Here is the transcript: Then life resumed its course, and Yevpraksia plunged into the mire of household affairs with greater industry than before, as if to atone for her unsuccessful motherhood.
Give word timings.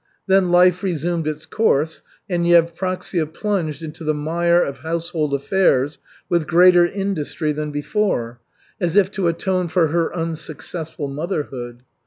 Then 0.25 0.49
life 0.49 0.81
resumed 0.81 1.27
its 1.27 1.45
course, 1.45 2.01
and 2.27 2.43
Yevpraksia 2.43 3.31
plunged 3.31 3.83
into 3.83 4.03
the 4.03 4.15
mire 4.15 4.63
of 4.63 4.79
household 4.79 5.31
affairs 5.35 5.99
with 6.27 6.47
greater 6.47 6.87
industry 6.87 7.51
than 7.51 7.69
before, 7.69 8.41
as 8.79 8.95
if 8.95 9.11
to 9.11 9.27
atone 9.27 9.67
for 9.67 9.89
her 9.89 10.11
unsuccessful 10.15 11.07
motherhood. 11.07 11.83